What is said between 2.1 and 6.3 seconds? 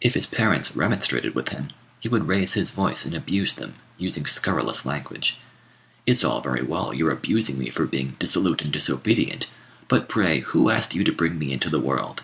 raise his voice and abuse them, using scurrilous language. "It's